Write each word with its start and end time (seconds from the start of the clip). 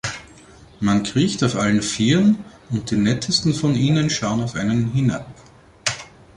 Man 0.79 1.03
kriecht 1.03 1.43
auf 1.43 1.55
allen 1.55 1.83
Vieren, 1.83 2.43
und 2.71 2.89
die 2.89 2.95
nettesten 2.95 3.53
von 3.53 3.75
ihnen 3.75 4.09
schauen 4.09 4.41
auf 4.41 4.55
einen 4.55 4.89
hinab. 4.93 5.27